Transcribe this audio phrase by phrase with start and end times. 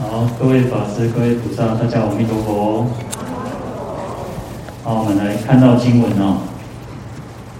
[0.00, 2.86] 好，各位法师、各位菩萨，大家阿弥陀佛。
[4.84, 6.38] 好，我们来看到经文哦。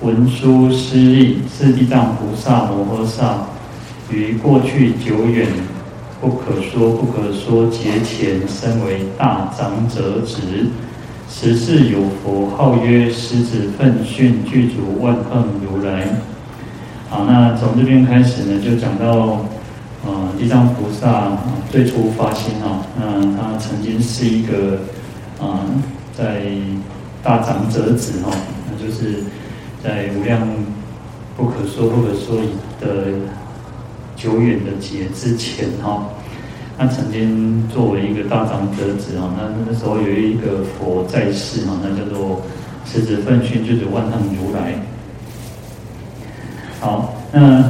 [0.03, 3.41] 文殊师利是地藏菩萨摩诃萨，
[4.09, 5.49] 于过去久远
[6.21, 10.39] 不可说不可说劫前，身为大长者子。
[11.29, 16.05] 时世有佛号曰狮子奋迅具足万行如来。
[17.11, 19.45] 好，那从这边开始呢，就讲到，
[20.05, 21.37] 啊，地藏菩萨
[21.71, 24.79] 最初发心啊，那他曾经是一个，
[25.41, 25.67] 啊，
[26.17, 26.43] 在
[27.23, 28.31] 大长者子哈，
[28.71, 29.25] 那就是
[29.83, 30.41] 在无量
[31.37, 32.41] 不可说不可说
[32.81, 33.13] 的
[34.17, 36.09] 久远的劫之前哈。
[36.79, 42.41] 他曾经作为一个大长者子啊，那那时候有一个佛在世啊，那叫做
[42.87, 44.75] 狮子奋训，就是万丈如来。
[46.81, 47.65] 好，那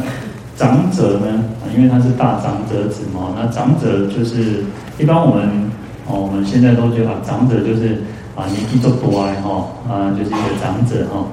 [0.59, 1.45] 长者呢？
[1.73, 4.65] 因为他是大长者子嘛，那长者就是
[4.99, 5.71] 一般我们
[6.09, 8.03] 哦，我们现在都觉得啊，长者就是
[8.35, 11.27] 啊年纪都多哎哈啊，就是一个长者哈。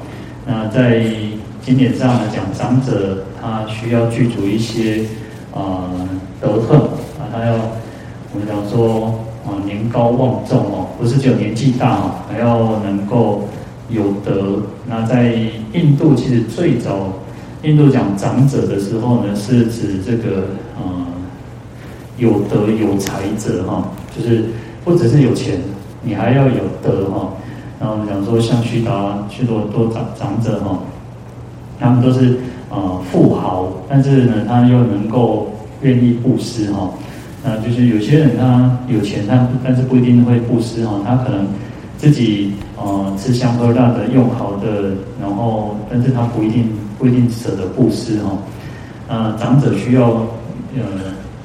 [0.46, 1.04] 那在
[1.60, 5.06] 经典上来讲，长者他需要具足一些
[5.56, 5.90] 啊
[6.40, 6.78] 德份
[7.18, 7.54] 啊，他要
[8.32, 13.48] 我们讲说啊，年高望重哦，不是只有年纪大哦，还要能够
[13.90, 14.62] 有德。
[14.88, 15.34] 那在
[15.74, 17.10] 印度，其实最早
[17.66, 20.84] 印度讲长者的时候呢，是指这个呃
[22.16, 24.46] 有德有才者哈，就是
[24.84, 25.60] 不只是有钱，
[26.04, 27.34] 你还要有德哈。
[27.80, 30.78] 那我们讲说，像须达须多多长长者哈，
[31.80, 32.38] 他们都是
[32.70, 36.92] 呃富豪，但是呢，他又能够愿意布施哈。
[37.44, 41.48] 那，就是有些人他有钱，他但是不一定会布施哈，他可能
[41.98, 48.38] 自己呃吃香喝辣的用好的，然后但是他不一定不一定舍得布施哈。
[49.08, 50.10] 啊，长者需要
[50.76, 50.84] 呃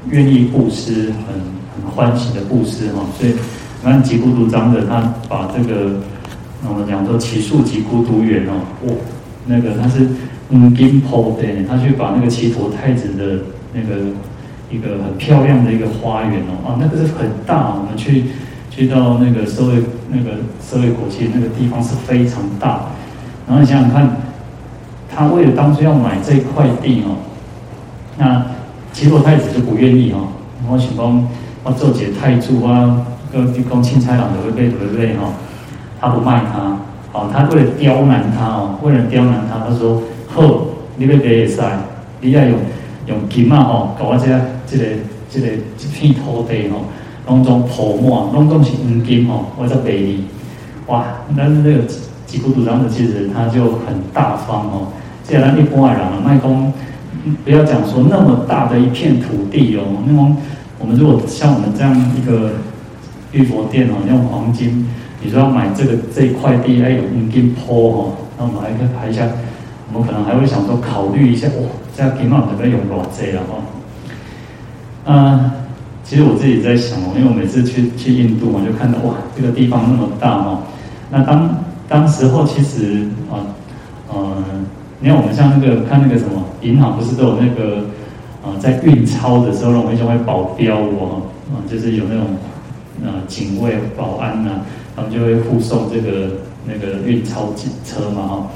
[0.09, 1.41] 愿意布施，很
[1.75, 3.05] 很欢喜的布施哈。
[3.19, 6.01] 所以，你看吉孤独长者他把这个，
[6.69, 8.93] 我们讲说奇树给孤独园哦，哇，
[9.47, 10.09] 那个他是
[10.50, 14.11] 嗯金铺的，他去把那个只陀太子的那个。
[14.72, 17.75] 一个很漂亮的一个花园哦，啊，那个是很大。
[17.75, 18.27] 我们去
[18.71, 20.31] 去到那个社会那个
[20.62, 22.87] 社会国去那个地方是非常大。
[23.49, 24.17] 然后你想想看，
[25.15, 27.16] 他为了当初要买这块地哦，
[28.16, 28.47] 那
[28.93, 30.28] 只陀太子就不愿意哦。
[30.62, 31.28] 然后想讲
[31.62, 35.32] 我做解太祖啊，个地公钦差郎的会被得罪哈，
[36.00, 36.78] 他不卖他，
[37.12, 40.43] 哦，他为了刁难他哦，为了刁难他，他说：好，
[40.97, 41.62] 你要给也塞，
[42.20, 42.59] 你要用。
[43.06, 44.26] 用金啊吼，搞我这
[44.69, 44.84] 这个
[45.28, 46.84] 这个这片土地吼，
[47.26, 50.26] 拢总铺满，拢总是黄金吼，我在卖你。
[50.87, 51.04] 哇，
[51.37, 51.78] 但是这个
[52.26, 54.88] 吉孤独长的其实他就很大方哦。
[55.31, 56.73] 既然一般人啊，卖公
[57.45, 60.37] 不要讲说那么大的一片土地哦，那么
[60.81, 62.51] 我们如果像我们这样一个
[63.31, 64.89] 玉佛殿哦，用黄金，
[65.23, 69.23] 你说要买这个这一块地，哎，有黄金铺吼，那我们还可以排一下。
[69.93, 71.62] 我们可能还会想说，考虑一下，哇，
[71.97, 73.55] 这样金嘛准备用多少了哈？
[75.05, 75.51] 嗯，
[76.03, 80.59] 其实我自己在想哦，因为我每次去去印度，我就看到哇，这个地方那么大哦。
[81.09, 81.49] 那当
[81.89, 83.47] 当时候其实啊，
[84.12, 84.37] 呃，
[85.00, 87.78] 你看我们像那个看那个什么银行，不是都有那个
[88.43, 91.22] 啊，在运钞的时候，我们就会保镖哦，
[91.53, 92.27] 啊，就是有那种
[93.03, 94.61] 呃警卫保安呐，
[94.94, 96.28] 他们就会护送这个
[96.66, 97.53] 那个运钞
[97.84, 98.47] 车嘛哈。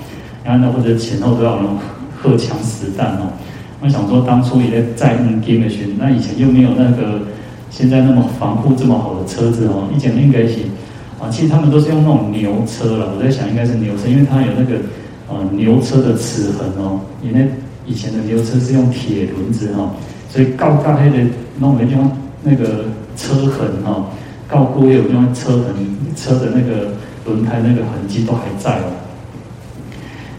[0.45, 1.79] 然后呢，或者前后都要那种
[2.15, 3.33] 荷枪实弹哦。
[3.81, 7.21] 我想说，当初也在嗯金的群，那以前又没有那个
[7.71, 9.89] 现在那么防护这么好的车子哦。
[9.95, 10.59] 以前应该是
[11.19, 13.15] 啊，其实他们都是用那种牛车了。
[13.17, 14.77] 我在想，应该是牛车，因为它有那个
[15.29, 17.01] 呃牛车的齿痕哦。
[17.23, 17.49] 因为
[17.87, 19.91] 以前的牛车是用铁轮子哈，
[20.31, 21.19] 所以高高黑的
[21.59, 22.11] 弄的地方
[22.43, 22.85] 那个
[23.17, 24.07] 车痕哈，
[24.49, 25.75] 高过也有用车痕，
[26.17, 26.93] 车的那个
[27.25, 28.85] 轮胎那个痕迹都还在哦。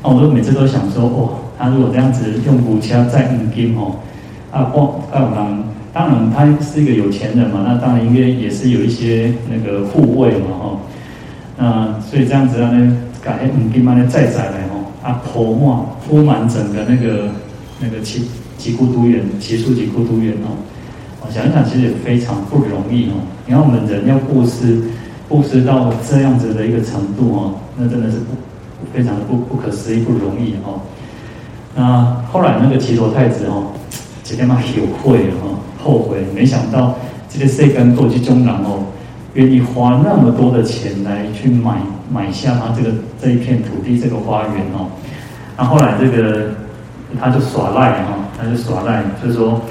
[0.04, 3.96] 那我都每次都想说，哦，他如果这样子用古车载黄金哦，
[4.52, 5.64] 啊，光啊，当
[5.94, 10.78] 当然他是一个有钱人嘛，那当然应该也是有一些那个护卫嘛，哈，
[11.58, 14.65] 那所以这样子让呢，改黑黄金嘛，呢再载来，
[15.06, 17.30] 啊，泼墨铺满整个那个
[17.80, 18.22] 那个只
[18.58, 20.58] 只孤独园，只树给孤独园哦，
[21.22, 23.14] 我想一想，其实也非常不容易哦。
[23.46, 24.82] 你看我们人要布施，
[25.30, 28.26] 布施到这样子的一个程度哦，那真的是不。
[28.94, 30.80] 非常的不不可思议，不容易哦。
[31.76, 33.72] 那后来那个只陀太子哦，
[34.24, 36.96] 直接嘛有悔哦，后悔，没想到
[37.28, 38.86] 这个世间多这种人哦，
[39.36, 41.78] 愿意花那么多的钱来去买
[42.12, 44.88] 买下他这个这一片土地这个花园哦。
[45.58, 46.48] 那后来这个
[47.20, 49.62] 他就耍赖哈，他就耍赖，就是说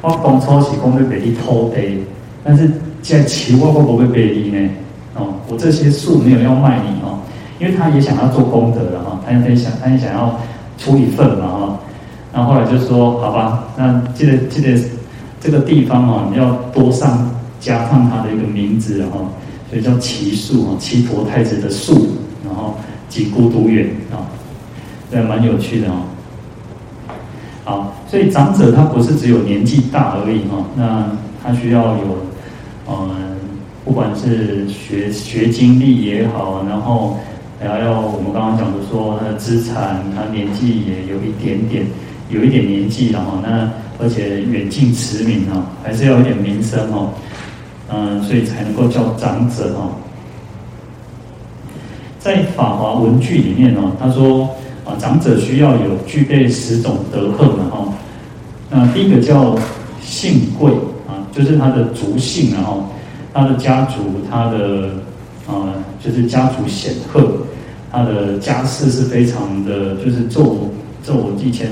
[0.00, 2.04] 我当初是讲要给你土地，
[2.42, 2.70] 但是
[3.02, 4.70] 在期望会不会被你呢？
[5.16, 7.20] 哦，我这些树没有要卖你哦，
[7.58, 10.38] 因为他也想要做功德的哈，他也想他也想要
[10.76, 11.78] 出一份嘛哈。
[12.32, 14.78] 然后后来就说，好吧，那记得记得
[15.40, 17.30] 这个地方哦，你要多上
[17.64, 19.18] 加上他的一个名字哈，
[19.70, 22.08] 所以叫只树啊，只陀太子的树，
[22.44, 22.76] 然后
[23.08, 24.28] 几孤独远啊，
[25.10, 26.02] 对，蛮有趣的哦。
[27.64, 31.10] 好，所以长者他不是只有年纪大而已哈，那
[31.42, 32.18] 他需要有，
[32.86, 33.32] 嗯。
[33.86, 37.18] 不管是学学经历也好，然后
[37.60, 41.84] 还要我们刚刚讲的说他的资产，他年纪也有一点点，
[42.30, 43.38] 有一点年纪了哈。
[43.42, 43.70] 那
[44.02, 47.12] 而且远近驰名哈，还是要有点名声哈。
[47.94, 49.88] 嗯，所以才能够叫长者哈。
[52.18, 54.50] 在《法华文具》里面呢，他说
[54.84, 57.86] 啊，长者需要有具备十种德行的哈。
[58.68, 59.54] 那第一个叫
[60.02, 60.72] 姓贵
[61.06, 62.84] 啊，就是他的族姓然后。
[63.36, 63.96] 他的家族，
[64.30, 64.90] 他的
[65.48, 67.20] 啊、就是家族显赫，
[67.90, 70.70] 他的家世是非常的，就是做
[71.02, 71.68] 做以前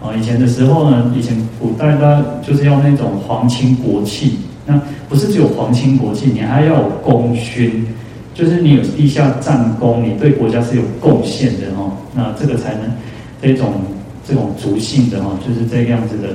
[0.00, 7.86] 啊、以前的时候呢，以前古代他就是要那种皇亲国戚，那不是只有皇亲国戚，你还要有功勋，
[8.34, 12.82] 就是你有立下战功，你对国家是有贡献的哈，那这个才能
[13.40, 13.74] 这种
[14.26, 16.28] 这种族姓的哈，就是这个样子的。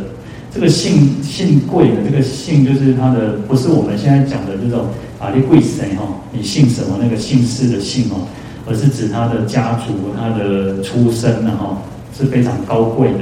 [0.49, 4.87] 这个姓姓贵的这个姓，就是他的，不是我们现在讲的这种
[5.19, 6.07] 啊，你贵谁哈？
[6.31, 6.97] 你姓什么？
[6.99, 8.25] 那个姓氏的姓哦，
[8.65, 11.77] 而是指他的家族、他的出身然后
[12.17, 13.19] 是非常高贵的。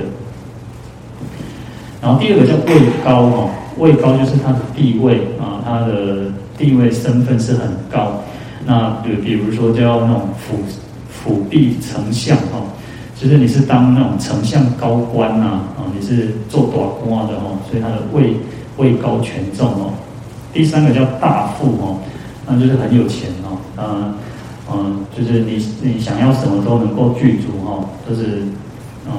[2.02, 8.24] 然后第二个叫位高哈，位高就是他的地位啊，他的地位身份是很高。
[8.66, 10.57] 那比比如说叫那种府
[11.10, 12.63] 府弼丞相哈。
[13.18, 15.45] 就是你是当那种丞相高官呐，
[15.77, 18.36] 啊，你是做大官的哦，所以他的位
[18.75, 19.94] 位高权重哦。
[20.51, 22.00] 第三个叫大富哦，
[22.45, 24.13] 那就是很有钱哦，嗯
[24.69, 28.44] 嗯，就是你你想要什么都能够具足哦，就是
[29.07, 29.13] 嗯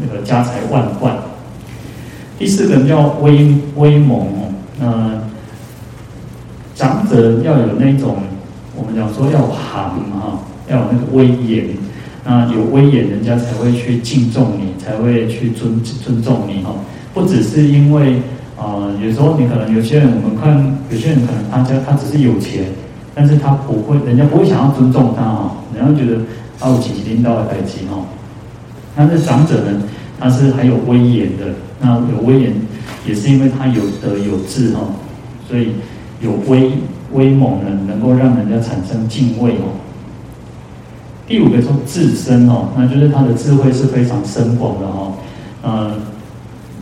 [0.00, 1.16] 那个家财万贯。
[2.40, 4.48] 第四个叫威威猛哦，
[4.80, 5.20] 那
[6.74, 8.16] 长者要有那种
[8.74, 11.66] 我们讲说要行啊，要有那个威严。
[12.24, 16.74] 那有威严，人家才会去敬重你，才会去尊尊重你哈。
[17.12, 18.22] 不只是因为
[18.56, 22.64] 啊、有时候你可能有些人，我们看有些人可能他家他只是有钱，
[23.14, 25.56] 但是他不会，人家不会想要尊重他哈。
[25.76, 26.22] 人家觉得
[26.58, 28.00] 他有几斤到的代级哈。
[28.96, 29.82] 但是长者呢，
[30.18, 31.44] 他是很有威严的。
[31.80, 32.52] 那有威严，
[33.06, 34.80] 也是因为他有德有智哈，
[35.48, 35.72] 所以
[36.20, 36.72] 有威
[37.12, 39.74] 威猛呢，能够让人家产生敬畏哦。
[41.26, 45.12] 第五个说智深哦，那就是他的智慧是非常深广的哈。
[45.62, 45.92] 嗯，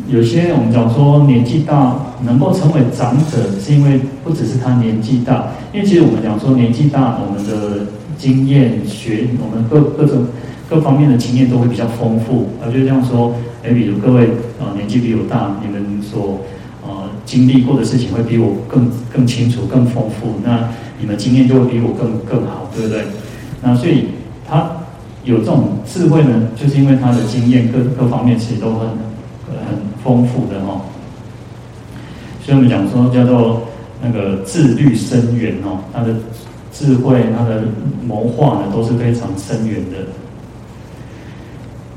[0.09, 7.87] 有些我们讲说年纪大能够成为长者，是因为不只是他年纪大，因为其实我们讲说年纪大，我们的
[8.17, 10.25] 经验学，我们各各种
[10.69, 12.49] 各方面的经验都会比较丰富。
[12.61, 14.27] 啊，就这样说，哎，比如各位
[14.61, 16.41] 啊年纪比我大，你们所
[16.87, 20.69] 呃经历过的事情会比我更更清楚、更丰富，那
[21.01, 23.05] 你们经验就会比我更更好，对不对？
[23.63, 24.07] 那所以。
[24.51, 24.67] 他
[25.25, 28.89] 有这种智慧呢，就是因为他的经验各各方面其实都很
[29.45, 30.81] 很丰富的哈。
[32.43, 33.61] 所以我们讲说叫做
[34.03, 36.15] 那个自律深远哦，他的
[36.73, 37.65] 智慧、他的
[38.07, 39.99] 谋划呢都是非常深远的。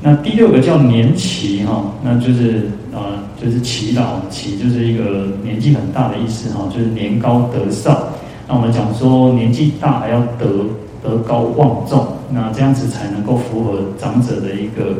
[0.02, 8.08] 那第六个叫年耆哈，那就是啊，就是耆老，耆就是一个年纪很大的意思哈，就是年高德少。
[8.48, 10.66] 那我们讲说年纪大还要德
[11.02, 12.04] 德高望重。
[12.34, 14.96] 那这样子才能够符合长者的一个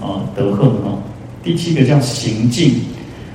[0.00, 1.02] 呃德行哦。
[1.42, 2.74] 第七个叫行径，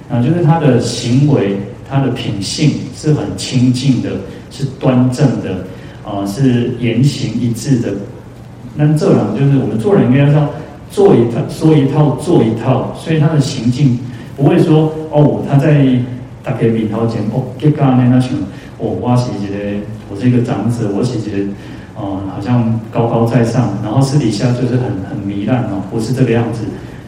[0.10, 4.10] 啊，就是他的行为、他的品性是很清净的，
[4.50, 5.66] 是端正的，
[6.04, 7.94] 啊，是言行一致的。
[8.74, 10.50] 那这样就是我们做人应该要
[10.91, 13.98] 做一套、说一套、做一套，所以他的行径
[14.38, 15.88] 不会说哦，他在
[16.43, 18.38] 大家面头前哦，给刚才那群
[18.77, 19.79] 哦，我是一个，
[20.12, 21.51] 我是一个长者，我是一个。
[21.93, 26.63] 哦，好像高高在上，然后私底下就是很很糜烂哦，不是这个样子。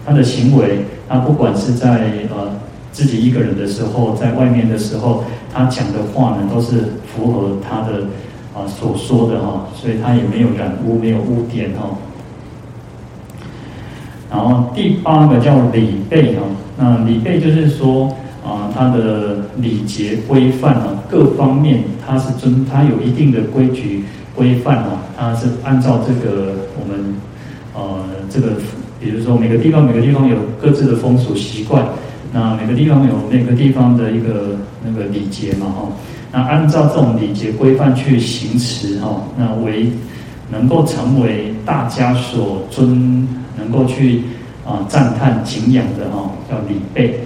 [0.06, 2.52] 他的行为，他不管是在呃
[2.92, 8.04] 自己一个人的时候，在外面的时候，他讲的话呢，都是符合他的
[8.54, 11.98] 啊、所说的哈、哦，所以他也没有染污，没有污点哈、哦。
[14.34, 16.42] 然后第八个叫礼备哈，
[16.76, 18.08] 那礼备就是说
[18.44, 24.04] 啊、呃，他的礼节规范啊，各方面他是遵，他有一定的规矩。
[24.36, 27.14] 规范哦，它是按照这个我们
[27.76, 28.54] 呃这个，
[29.00, 31.86] 比如说每个地方每个地方有各自的风俗习惯，
[32.34, 35.88] 那每个地方有每个地方的一个那个礼节嘛，哈。
[36.32, 39.88] 那按照这种礼节规范去行持，哈，那为
[40.50, 44.24] 能够成为大家所尊，能够去
[44.66, 47.20] 啊赞叹敬仰的，哈，叫礼备。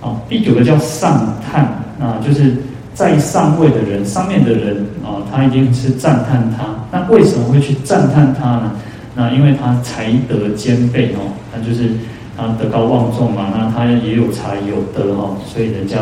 [0.00, 2.56] 好，第九个叫上叹，那就是
[2.94, 6.66] 在上位的人，上面的人啊，他一定是赞叹他。
[6.90, 8.72] 那为什么会去赞叹他呢？
[9.14, 11.90] 那因为他才德兼备哦，那就是
[12.36, 16.00] 他德高望重嘛，那他也有才有德哦，所以人家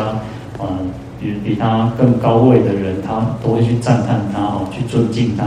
[0.59, 0.79] 啊。
[1.19, 5.45] 比比他更高位的人，他都会去赞叹他哦，去尊敬他。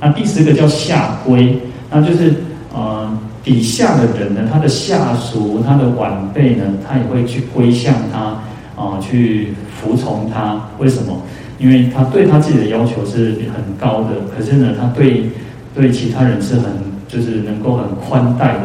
[0.00, 1.58] 那第十个叫下归，
[1.90, 2.34] 那就是
[2.74, 3.10] 呃
[3.42, 8.36] 底下的人呢，他的下属、他的晚辈呢，他也会去归向他
[8.80, 10.60] 啊、去服从他。
[10.78, 11.22] 为什么？
[11.58, 15.30] 因为他对他自己的要求是很高的，可是呢，他对
[15.74, 16.64] 对其他人是很
[17.08, 18.64] 就是能够很宽待的。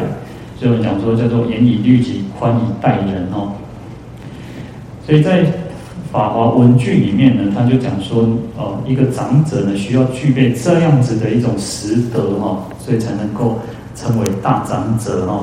[0.58, 3.52] 所以我们讲说叫做严以律己，宽以待人哦。
[5.06, 5.42] 所以在
[6.12, 13.58] 《法华文句》里面呢，他就讲说，哦，一个长者呢，需要具备这样子的一种实德哈，所以才能够
[13.96, 15.42] 称为大长者哈。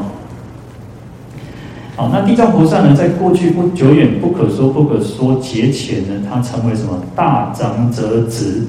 [1.95, 8.67] 好，那地藏菩萨呢，在过去不久远、不可说不可说劫前呢，他成为什么大长者子？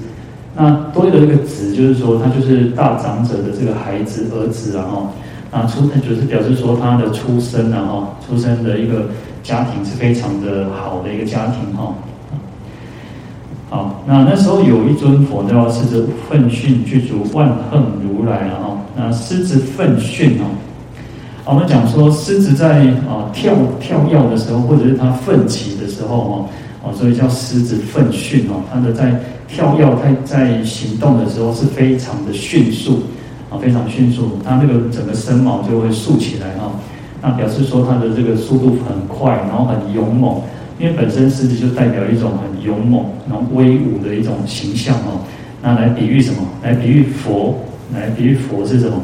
[0.57, 5.12] 那多一个这个子，就是说他就是大长者的这个孩子、儿子啊哈。
[5.50, 9.04] 啊，出生就是表示说他的出生啊哈，出生的一个。
[9.50, 11.92] 家庭是非常的好的一个家庭哈，
[13.69, 20.47] 好，那那时候有一尊佛叫狮子奋迅具足万恨如来啊哈，那狮子奋迅哦，
[21.47, 26.47] 我们讲说狮子在啊跳跳跃的时候，或者是它奋起的时候哦，
[26.85, 33.02] 哦，所以叫狮子奋迅哦，它的在跳跃、在在行动的时候是非常的迅速
[33.50, 36.59] 啊，非常迅速，它那个整个身毛就会竖起来。
[37.22, 40.40] 那表示说他的这个速度很快，然后很勇猛，
[40.78, 45.20] 因为本身狮子就代表一种很勇猛、然后威武的一种形象哦。
[45.60, 46.38] 那来比喻什么？
[46.62, 47.54] 来比喻佛，
[47.92, 48.96] 来比喻佛是什么？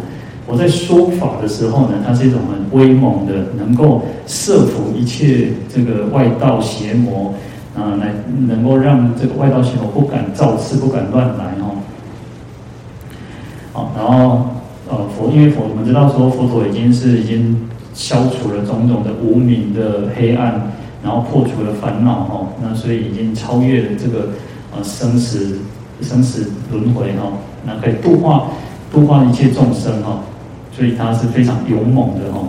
[0.46, 7.35] 佛在说法的时候呢，它是一种很威猛的，能够摄服一切这个外道邪魔
[7.76, 8.14] 啊，来
[8.49, 11.76] 能够让这个外道邪魔不敢造次，不敢乱来哦。
[13.75, 14.46] 好，然后
[14.88, 17.54] 呃佛，因为佛我们知道说佛陀已经是已经。
[17.97, 20.71] 消除了种种的无明的黑暗，
[21.03, 24.29] 然后破除了烦恼哈，那所以已经超越了这个
[24.76, 25.59] 呃生死
[26.03, 27.33] 生死轮回哈，
[27.65, 28.49] 那可以度化
[28.93, 30.21] 度化一切众生哈，
[30.73, 32.41] 所以他是非常勇猛的哈。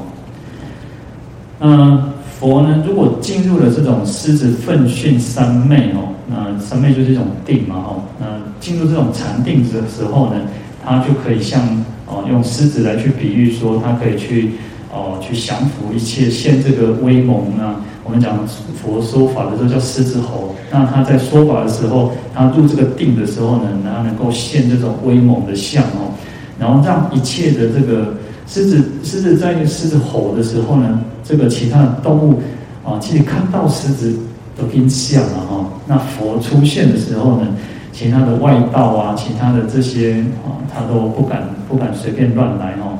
[1.59, 8.25] 那佛呢，如果进入了这种狮子奋迅三昧哦，那三昧就是一种定嘛哈，那
[8.59, 10.41] 进入这种禅定的时候呢，
[10.83, 11.61] 他就可以像
[12.05, 14.51] 哦用狮子来去比喻说，他可以去。
[14.97, 17.79] 哦，去降服一切，现这个威猛啊！
[18.03, 18.39] 我们讲
[18.81, 26.15] 佛说法的时候叫狮子吼，那他在说法的时候，他入这个定的时候呢，他能够现这种威猛的相哦，
[26.57, 28.15] 然后让一切的这个
[28.47, 32.41] 狮子，狮子在狮子吼的时候呢，这个其他的动物
[32.85, 34.17] 啊，其实看到狮子
[34.57, 35.65] 都变相了哈。
[35.85, 37.47] 那佛出现的时候呢，
[37.91, 42.97] 其他的外道啊，其他的这些啊，他都不敢不敢随便乱来哦。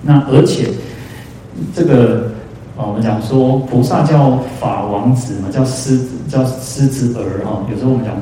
[0.00, 0.68] 那而且。
[1.74, 2.30] 这个
[2.76, 7.62] 我们讲说菩萨叫法王子嘛，叫狮子，叫狮子儿哈。
[7.72, 8.14] 有时候我们讲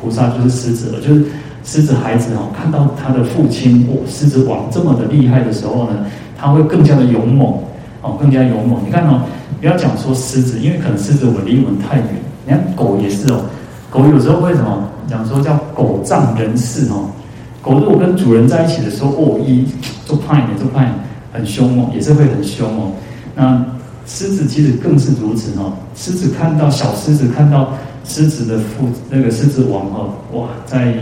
[0.00, 1.24] 菩萨就是狮子儿，就是
[1.64, 2.48] 狮子孩子哦。
[2.56, 7.54] 看到他的父亲哦，狮子王这么的厉害的时候呢，他会更加的勇猛
[8.02, 8.80] 哦，更加勇猛。
[8.84, 9.22] 你看哦，
[9.60, 12.06] 不要讲说狮子，因为可能狮子我离我们太远。
[12.46, 13.42] 你看狗也是哦，
[13.90, 17.10] 狗有时候会什么讲说叫狗仗人势哦。
[17.62, 19.66] 狗如果跟主人在一起的时候，哦，一
[20.06, 20.94] 就怕一点，就怕一点。
[21.32, 22.92] 很凶猛，也是会很凶哦。
[23.34, 23.64] 那
[24.06, 25.72] 狮子其实更是如此哦。
[25.94, 30.94] 狮子看到小狮子看到狮子的父那个狮子王哦，哇，在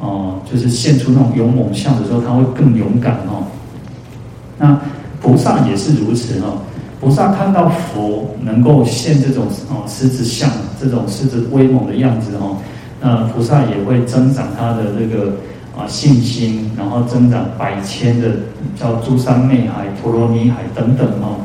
[0.00, 3.46] 哦、就是现出那种勇猛相的时候，他会更勇敢哦。
[4.58, 4.78] 那
[5.20, 6.58] 菩萨也是如此哦。
[7.00, 10.50] 菩萨看到佛能够现这种哦狮子相，
[10.80, 12.56] 这种狮子威猛的样子哦，
[13.00, 15.32] 那菩萨也会增长他的这个。
[15.76, 18.28] 啊，信心，然后增长百千的
[18.76, 21.40] 叫诸三昧海、陀罗尼海等等哦，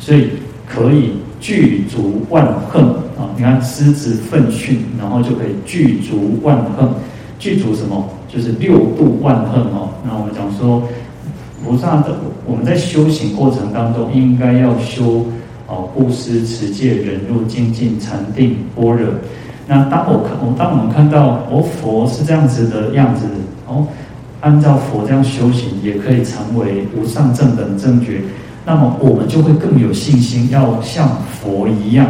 [0.00, 0.30] 所以
[0.66, 2.84] 可以具足万恨
[3.16, 3.30] 啊！
[3.36, 6.88] 你看狮子奋迅，然后就可以具足万恨，
[7.38, 8.08] 具足什么？
[8.28, 9.90] 就是六度万恨哦。
[10.04, 10.82] 那我们讲说，
[11.64, 15.26] 菩萨的我们在修行过程当中，应该要修
[15.68, 19.06] 哦，布施、持戒、忍辱、精进、禅定、般若。
[19.68, 23.26] 那当我看，我当我们看到我佛是这样子的样子。
[23.70, 23.86] 哦，
[24.40, 28.20] 按照佛这样修行，也可以成为无上正等正觉。
[28.66, 31.08] 那么我们就会更有信心，要像
[31.40, 32.06] 佛一样。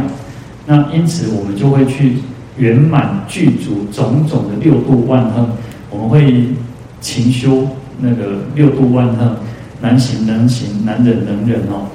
[0.67, 2.17] 那因此我们就会去
[2.57, 5.45] 圆满具足种种的六度万恨，
[5.91, 6.49] 我们会
[7.01, 7.67] 勤修
[8.01, 9.29] 那个六度万恨，
[9.81, 11.87] 难行能行，难忍能忍哦。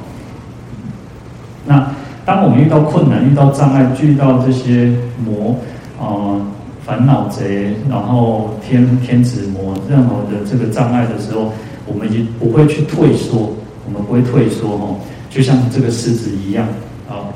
[1.66, 1.92] 那
[2.26, 4.94] 当我们遇到困难、遇到障碍、遇到这些
[5.24, 5.56] 魔
[6.00, 6.42] 啊、
[6.86, 11.52] 烦恼贼，然后天天子魔任何的这个障碍的时候，
[11.88, 14.96] 我们也不会去退缩，我们不会退缩哦，
[15.30, 16.68] 就像这个狮子一样
[17.10, 17.34] 啊。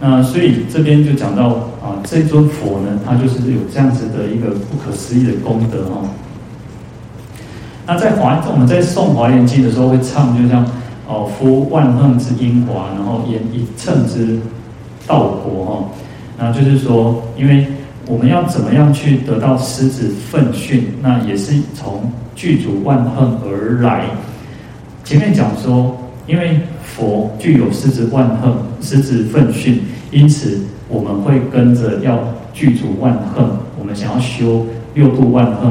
[0.00, 1.48] 那所以这边就讲到
[1.82, 6.06] 啊，这尊佛呢，他就是有这样子的一个不可思议的功德哦。
[7.86, 10.64] 那在华，我们在诵华严经的时候会唱，就像
[11.08, 14.38] 哦，夫万恨之因华，然后言一乘之
[15.06, 15.84] 道果哈。
[16.38, 17.66] 那就是说，因为
[18.06, 24.04] 我们要怎么样去得到狮子奋迅，那也是从具足万恨而来。
[25.04, 25.96] 前面讲说，
[26.26, 29.80] 因为佛具有狮子万恨，狮子奋迅，
[30.10, 30.58] 因此
[30.88, 32.18] 我们会跟着要
[32.52, 33.44] 具足万恨，
[33.78, 35.70] 我们想要修六度万恨。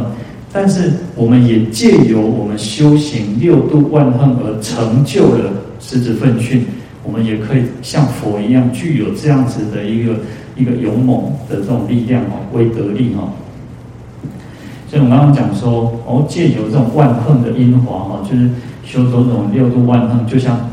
[0.52, 6.66] 但是我们也借由我们修行六度万恨而成就了狮子奋迅，
[7.04, 10.14] 我们也可以像佛一样具有这样子的一个
[10.56, 13.30] 一个勇猛的这种力量哦，威德力哈。
[14.88, 18.50] 所以我们刚刚讲说，哦，借由这种万恨的因华哈，就是
[18.86, 20.70] 修种种六度万恨，就像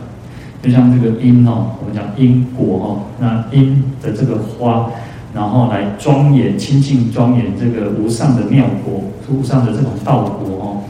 [0.62, 2.86] 就像这个因哦，我们讲因果哦，
[3.18, 4.90] 那因的这个花。
[5.32, 10.82] 然后来庄严清净庄严这个无上的妙果，无上的这种道果哦。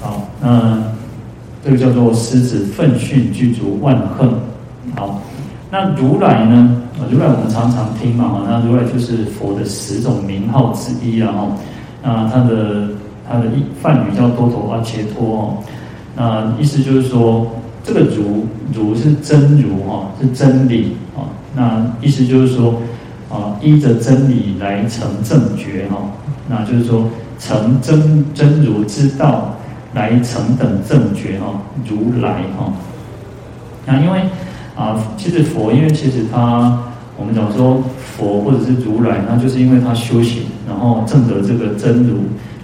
[0.00, 0.82] 好，那
[1.64, 4.28] 这个叫做狮子奋迅具足万恨。
[4.98, 5.20] 好，
[5.70, 6.82] 那如来呢？
[7.08, 11.30] 如来我们常常听嘛，那如来就是佛的十种名号之一啊。
[11.30, 11.48] 哈，
[12.02, 12.88] 那他的
[13.30, 15.54] 他的一梵语叫多头阿切托哦。
[16.16, 17.46] 那意思就是说，
[17.84, 21.30] 这个如如是真如哈，是真理啊。
[21.54, 22.74] 那意思就是说，
[23.30, 25.98] 啊，依着真理来成正觉哈，
[26.48, 27.04] 那就是说
[27.38, 29.54] 成真真如之道
[29.94, 31.46] 来成等正觉哈，
[31.86, 32.72] 如来哈。
[33.86, 34.22] 那因为
[34.78, 36.78] 啊，其实佛，因为其实他，
[37.16, 42.18] 我们讲说佛或者是如来，那就是因为他修行，然后证得这个真如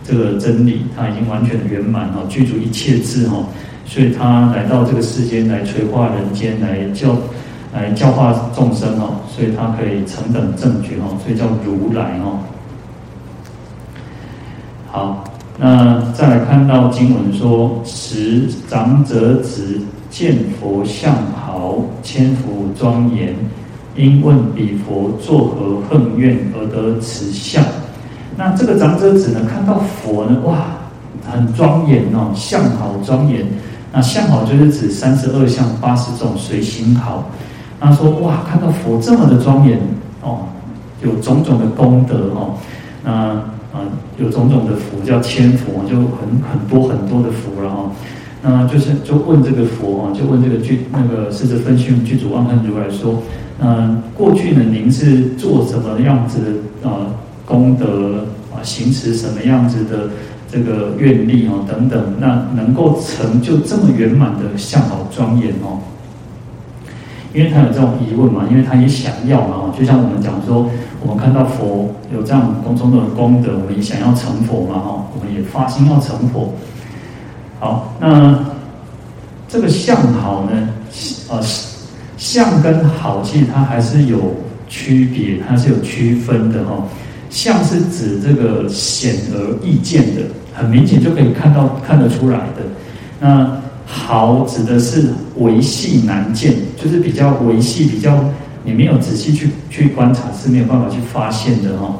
[0.04, 3.38] 这个真理，他已经完全圆满哈，具足一切智哈，
[3.84, 7.16] 所以他来到这个世间来垂化人间来教。
[7.74, 12.38] 来教化众生哦，所以他可以成等正觉哦，所以叫如来哦。
[14.86, 15.24] 好，
[15.56, 23.34] 那再来看到经文说：时长者子见佛相好，千福庄严，
[23.94, 27.62] 因问彼佛作何恨怨而得此相？
[28.36, 30.66] 那这个长者子呢，看到佛呢，哇，
[31.30, 33.46] 很庄严哦，相好庄严。
[33.92, 37.30] 那相好就是指三十二相八十种随行好。
[37.78, 39.78] 他说：“哇，看到佛这么的庄严
[40.20, 40.48] 哦，
[41.00, 42.54] 有种种的功德哦，
[43.04, 43.40] 那
[43.74, 43.82] 啊、
[44.18, 47.90] 有种种的福叫千福，就很很多很多的福了哈。
[48.40, 53.20] 那就是就问这个佛啊，就问这个具那个狮子奋迅具足万行如来说，
[53.58, 56.38] 嗯、过去呢您是做什么样子
[56.82, 57.06] 的啊、
[57.44, 60.10] 功德啊，行持什么样子的
[60.48, 65.80] 这个愿力哦等等，那能够成就这么圆满的相好庄严哦。”
[67.34, 70.70] 因为他有这种疑问嘛，因为他也想要嘛，就像我们讲说，
[71.02, 76.54] 我们看到佛有这样种种的功德，我们也想要成佛嘛，哈，我们也发心要成佛。
[77.58, 78.38] 好，那
[79.48, 80.68] 这个相好呢，
[81.28, 81.40] 呃，
[82.16, 84.18] 相跟好其实它还是有
[84.68, 86.84] 区别，它是有区分的哈。
[87.30, 92.62] 相是指这个显而易见的，很明显就可以看到看得出来的。
[93.18, 98.18] 那好指的是维系难见，就是比较维系，比较
[98.64, 101.94] 你没有仔细去去观察是没有办法去发现的哈。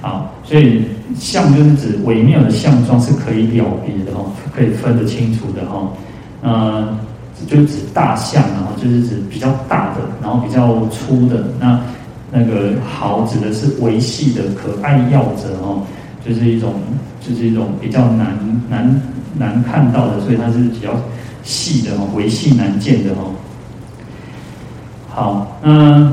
[0.00, 0.82] 好，所以
[1.16, 4.24] 相就是指微妙的相状是可以了别的哈，
[4.56, 5.88] 可以分得清楚的哈。
[6.42, 6.98] 呃，
[7.46, 11.44] 就是指大象，然后就是指比较大的，然后比较粗的。
[11.60, 11.78] 那
[12.32, 15.80] 那个好指的是维系的可爱要者哈，
[16.26, 16.74] 就是一种
[17.20, 18.36] 就是一种比较难
[18.68, 19.02] 难。
[19.34, 20.90] 难看到的，所以它是比较
[21.42, 23.32] 细的哦，微细难见的哦。
[25.08, 26.10] 好，那，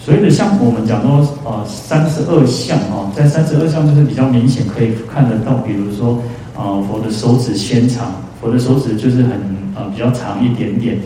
[0.00, 6.18] 所以的像我们讲说，呃，三十二相哦，在三十二相就是比较明显可以看得到，比如说，
[6.56, 9.32] 呃，佛的手指纤长，佛的手指就是很
[9.76, 10.98] 呃比较长一点点。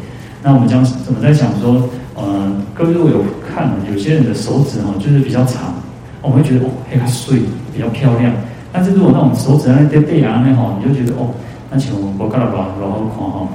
[0.42, 5.74] 那我们讲怎么在想说，呃，各位如果有看，有些人的手指哦，就是比较长，
[6.22, 7.40] 我们会觉得哦，黑它碎，
[7.74, 8.32] 比较漂亮。
[8.76, 11.30] 但是如果那种手指那掉掉牙那吼，你就觉得哦，
[11.70, 13.46] 那请我们不看了吧，然后看哈。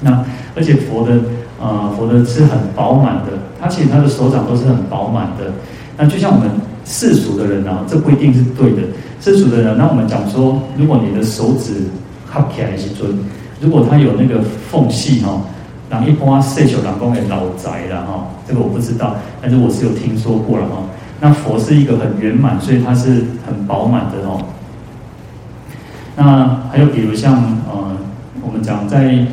[0.00, 0.24] 那
[0.56, 1.20] 而且佛的
[1.60, 5.52] 呃佛的是很饱满的，他其实他的手掌都是很饱满的。
[5.98, 6.48] 那就像我们
[6.86, 8.78] 世俗的人啊，这不一定是对的。
[9.20, 11.74] 世俗的人，那我们讲说，如果你的手指
[12.26, 13.16] 合起来是尊，
[13.60, 14.40] 如果它有那个
[14.70, 15.42] 缝隙哈，
[15.90, 20.82] 然后一般岁数人讲会老宅了哈，这个我不知道，但是我是有听说过了哈。
[21.24, 24.42] 那佛是一个很圆满，所以它是很饱满的哦。
[26.16, 27.96] 那还有比如像呃，
[28.42, 29.24] 我们讲在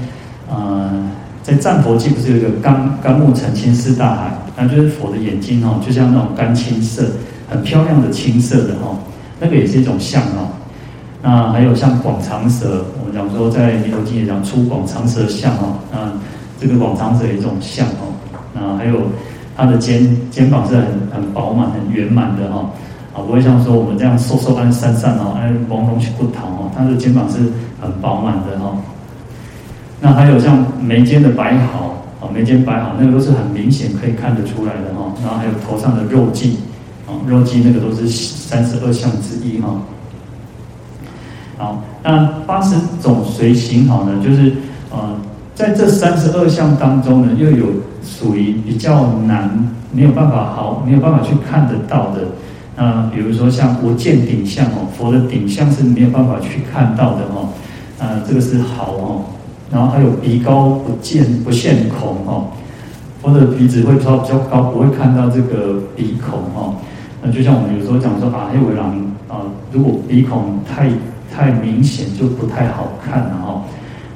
[0.47, 1.09] 呃，
[1.41, 7.09] 在战佛记不是有一个甘甘木澄清似大海，那就是佛的眼睛哦，就像那种甘青色，
[7.49, 8.99] 很漂亮的青色的哦，
[9.39, 10.49] 那个也是一种相哦。
[11.23, 15.97] 那还有像广长舌，我们讲说在弥陀经也讲出广长舌相哦，那
[16.61, 18.13] 这个广长舌也一种相哦。
[18.53, 19.01] 那还有。
[19.59, 22.69] 他的肩肩膀是很很饱满、很圆满的哈，
[23.13, 26.71] 啊，不会像说我们这样瘦瘦、安散散哦，安往东去不逃哦。
[26.73, 27.39] 他的肩膀是
[27.81, 28.73] 很饱满的哈。
[29.99, 35.11] 那还有像眉间的白毫啊，眉间白毫那个都是很明显可以看得出来的哈。
[35.21, 36.51] 然后还有头上的肉髻
[37.05, 39.75] 啊，肉髻那个都是三十二相之一哈。
[41.57, 44.53] 好，那八十种随形好呢，就是
[44.89, 45.17] 呃，
[45.59, 47.65] 在这三十二项当中呢，又有。
[48.01, 52.21] 属于比较难，没有办法好，没有办法去看得到的。
[52.77, 57.49] 那比如说像无见顶相哦，佛的顶相是没有办法去看到的哦。
[57.99, 59.21] 啊，这个是好哦。
[59.69, 62.47] 然后还有鼻高不见不现孔哦，
[63.21, 66.75] 佛的鼻子会稍比较高，不会看到这个鼻孔哦。
[67.21, 68.95] 那就像我们有时候讲说啊，黑尾狼
[69.27, 69.43] 啊，
[69.73, 70.89] 如果鼻孔太
[71.31, 73.61] 太明显，就不太好看了哈。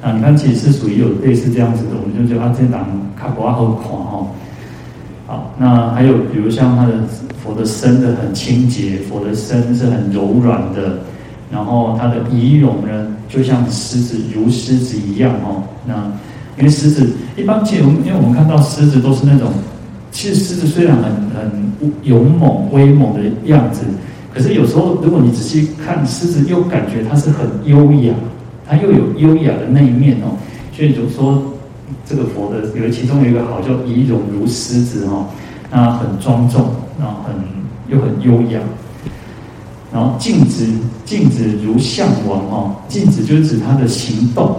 [0.03, 2.85] 啊，你看，其实是属于有类似这样子的，我们就觉得啊，这档
[3.15, 4.27] 卡不好看哈。
[5.25, 6.91] 好，那还有比如像他的
[7.41, 10.99] 佛的身的很清洁，佛的身是很柔软的，
[11.49, 15.63] 然后他的仪容呢，就像狮子如狮子一样哦。
[15.87, 15.95] 那
[16.57, 19.53] 因为狮子一般其实我们，因为我们看到狮子都是那种，
[20.11, 23.85] 其实狮子虽然很很勇猛威猛的样子，
[24.33, 28.13] 可是有时候如果你仔细看狮子，又感觉它是很优雅。
[28.67, 30.37] 它又有优雅的那一面哦，
[30.71, 31.43] 所以就说
[32.05, 35.27] 这个佛的有其中有一个好叫仪容如狮子哦，
[35.69, 36.67] 那很庄重，
[36.99, 37.35] 然后很
[37.89, 38.59] 又很优雅，
[39.91, 40.67] 然后静止
[41.05, 44.55] 静止如象王哦，静止就是指他的行动，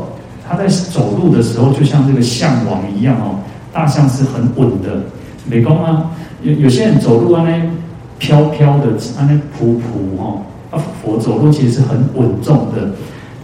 [0.46, 3.40] 他在走路的时候就像这个象王一样哦，
[3.72, 5.02] 大象是很稳的，
[5.48, 6.10] 美工啊，
[6.42, 7.62] 有有些人走路啊那
[8.18, 8.88] 飘飘的
[9.18, 12.90] 啊那扑扑哦，啊佛走路其实是很稳重的。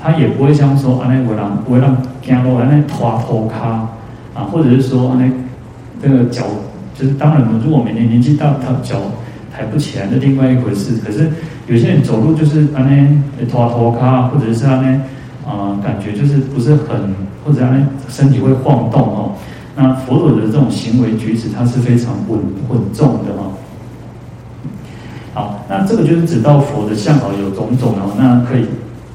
[0.02, 3.86] 他也不会像说安，那我让我让走路安尼拖拖卡
[4.34, 5.30] 啊，或者是说啊，那
[6.02, 6.44] 这个脚
[6.94, 8.96] 就是当然了，如果每年年纪大，他脚
[9.54, 10.96] 抬不起来，那另外一回事。
[11.04, 11.30] 可是
[11.66, 15.00] 有些人走路就是安尼拖拖卡，或者是安尼
[15.46, 19.32] 啊，感觉就是不是很，或者啊，那身体会晃动哦。
[19.76, 22.38] 那佛陀的这种行为举止，它是非常稳
[22.70, 23.52] 稳重的哦。
[25.34, 28.64] 好，那这个就是指到佛的相好有种种哦，那可以。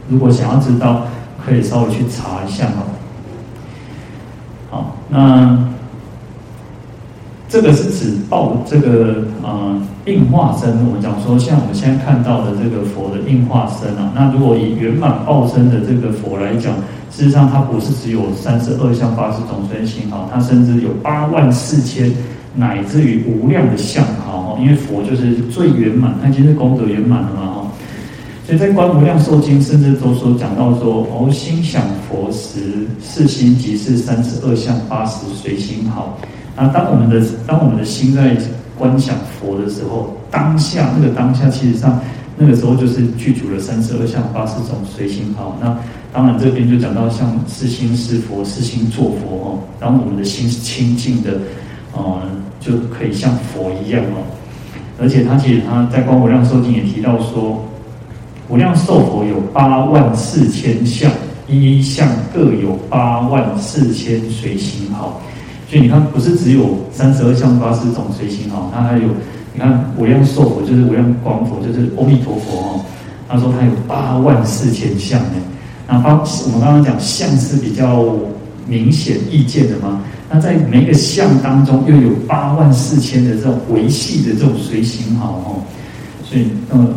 [0.09, 1.03] 如果想要知道，
[1.43, 2.83] 可以稍微去查一下哈。
[4.69, 5.57] 好，那
[7.47, 10.69] 这个是指报这个呃应化身。
[10.85, 16.73] 我们讲说，像我们现在看到的这个佛的应化身啊，那如果以圆满报身的这个佛来讲，
[17.11, 22.11] 事实上它不是只有三十二相八十种随形好，它甚至有八万四千
[22.55, 24.57] 乃至于无量的相好。
[24.59, 27.64] 因为佛就是最圆满，它已经是功德圆满了嘛。
[28.45, 36.15] 所以在《观无量寿经》甚至都说讲到说，哦，心想佛时，四心即是三十二相八十随心好。
[36.55, 38.37] 那当我们的当我们的心在
[38.77, 41.99] 观想佛的时候，当下那个当下，其实上
[42.37, 45.57] 那个时候就是具足了三十二相八十种随心好。
[45.59, 45.75] 那
[46.13, 49.59] 当然这边就讲到像是心是佛，是心作佛哦。
[49.79, 51.31] 当我们的心是清净的，
[51.93, 52.21] 哦，
[52.59, 54.21] 就可以像佛一样哦。
[55.01, 57.59] 而且他其实他在《观无量寿经》也提到说。
[58.47, 61.11] 无量寿佛有八万四千相，
[61.47, 65.19] 一一相各有八万四千随形好。
[65.67, 69.07] 所以你看，不是只有三十二相八十种随形好，它还有，
[69.51, 72.85] 你看无量寿佛就是无量光佛，就是阿弥陀佛哦。
[73.27, 75.35] 他说他有八万四千相呢。
[75.87, 76.13] 那八，
[76.45, 78.15] 我们刚刚讲相是比较
[78.67, 80.03] 明显易见的嘛。
[80.29, 85.63] 那在每一个相当中，又有八万四千的这种维系的这种随形好哦。
[86.23, 86.93] 所以，嗯。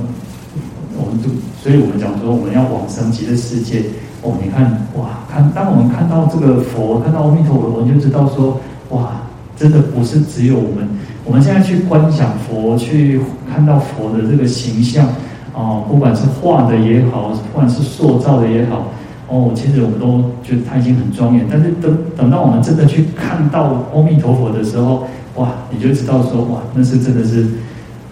[0.98, 1.30] 我们就，
[1.62, 3.84] 所以我们讲说，我们要往生极乐世界
[4.22, 4.34] 哦。
[4.42, 9.22] 你看，哇，看，当我们看到这个佛，看到阿弥陀佛，我们就知道说，哇，
[9.56, 10.88] 真的不是只有我们。
[11.24, 13.20] 我们现在去观想佛，去
[13.52, 15.06] 看到佛的这个形象，
[15.52, 18.88] 哦，不管是画的也好，不管是塑造的也好，
[19.28, 25.06] 哦，其实我们都觉得他已经很庄严，但是等等到我们真的去看到阿弥陀佛的时候，
[25.36, 27.46] 哇，你就知道说，哇，那是真的是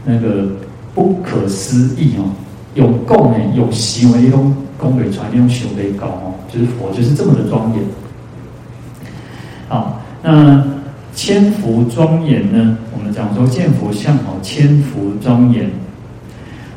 [0.05, 0.49] 那个
[0.95, 2.29] 不可思议哦，
[2.77, 7.83] 有供诶，有行为，一种供给传，一种修为高哦，就是佛就是这么的庄严。
[9.69, 10.63] 好，那
[11.15, 12.77] 千佛庄严呢？
[12.97, 15.71] 我们讲说见佛像哦，千佛庄严。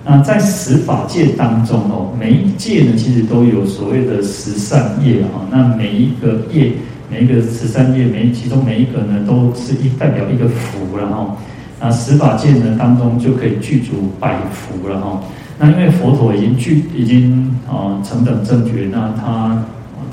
[0.06, 5.46] 那在十法界当中哦，每一界呢，其实都有所谓的十善业啊。
[5.52, 6.72] 那每一个业，
[7.12, 11.38] 每一个十善业，每其中每一个呢，都是一代表一个福了哈。
[11.80, 15.22] 那十法界呢当中就可以具足百福了哈。
[15.58, 19.64] 那因为佛陀已经具已经啊成等正觉，那他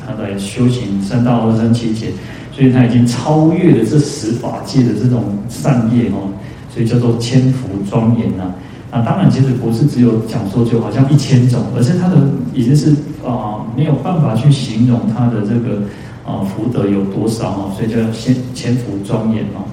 [0.04, 2.08] 他在修行三大阿僧只劫，
[2.52, 6.30] 所以他已经超越了这十法界的这种善业哦，
[6.72, 8.52] 所以叫做千福庄严呐。
[8.90, 12.16] 那当然，其实不是只有讲说就好像一千种，而是他的
[12.54, 12.90] 已经是
[13.26, 15.82] 啊、没有办法去形容他的这个
[16.24, 19.66] 啊、福德有多少哦，所以叫千千福庄严哦。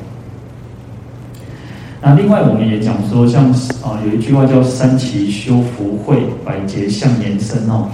[2.04, 3.50] 那另外我们也讲说，像
[3.82, 7.88] 啊、有一句话叫三期修福慧，百劫向延伸哦，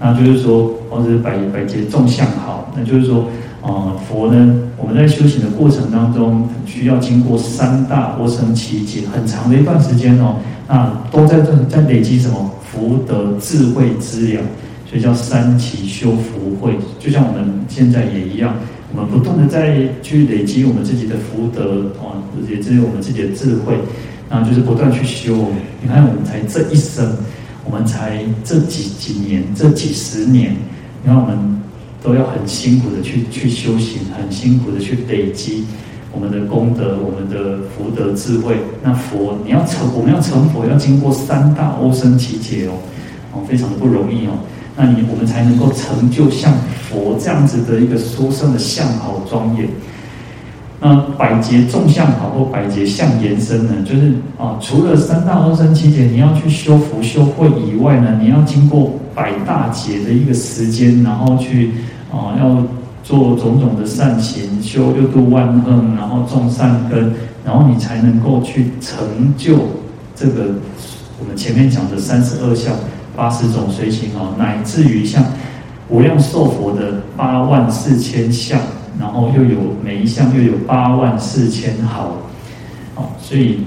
[0.00, 3.26] 那就是说或者百百劫众相好，那就是说。
[3.62, 10.36] 啊，佛呢，我们在修行的过程当中，需要经过三大阿僧只劫，很长的一段时间哦，
[10.68, 14.40] 那都在在累积什么福德智慧资粮，
[14.88, 16.78] 所以叫三期修福慧。
[17.00, 18.54] 就像我们现在也一样，
[18.96, 22.16] 我们不断的在去累积我们自己的福德啊，
[22.50, 23.74] 也就是我们自己的智慧，
[24.30, 25.36] 然后就是不断去修。
[25.82, 27.14] 你看，我们才这一生，
[27.64, 30.56] 我们才这几几年，这几十年，
[31.02, 31.54] 你看我们。
[32.02, 35.64] 都要很辛苦的去去修行，很辛苦的去累积
[36.12, 38.54] 我们的功德、我们的福德智慧。
[38.80, 42.78] 那佛，你要成，我们要成佛，要经过三大阿僧只劫哦，
[43.32, 44.38] 哦，非常的不容易哦。
[44.76, 46.52] 那你我们才能够成就像
[46.88, 49.66] 佛这样子的一个殊胜的相好庄严。
[50.78, 61.72] 那百劫众相好或百劫相延伸呢，就是啊，除了三大阿僧只劫你要去修福修慧以外呢，你要经过百大劫的一个时间，然后去
[62.12, 62.62] 啊，要
[63.02, 67.10] 做种种的善行，修六度万行，然后种善根，
[67.42, 68.98] 然后你才能够去成
[69.38, 69.56] 就
[70.14, 70.56] 这个
[71.18, 72.74] 我们前面讲的三十二相、
[73.16, 75.24] 八十种随行哦，乃至于像
[75.88, 78.60] 无量寿佛的八万四千相。
[78.98, 82.16] 然后又有每一项又有八万四千好，
[82.94, 83.58] 哦，所以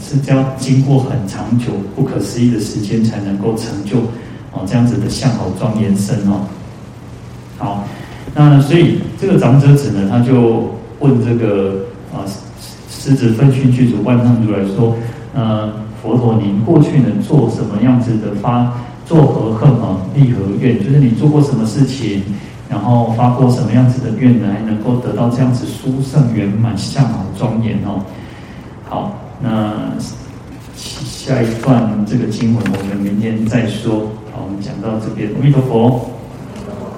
[0.00, 3.98] 是要经过很长久、不可思议的时间才能够成就
[4.50, 6.40] 哦这样子的相好庄严身哦。
[7.58, 7.84] 好，
[8.34, 12.26] 那所以这个长者子呢，他就问这个啊
[12.90, 14.96] 师子奋迅具足万行如来说：
[15.32, 18.74] 呃，佛陀，您过去能做什么样子的发
[19.06, 19.98] 做何恨啊？
[20.14, 20.78] 立何愿？
[20.82, 22.22] 就是你做过什么事情？
[22.68, 24.60] 然后发过什么样子的愿来？
[24.62, 28.00] 能够得到这样子殊胜圆满、相好庄严哦。
[28.88, 29.92] 好，那
[30.74, 34.08] 下一段这个经文我们明天再说。
[34.32, 36.10] 好，我们讲到这边，阿弥陀佛。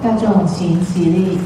[0.01, 1.37] 大众请起立。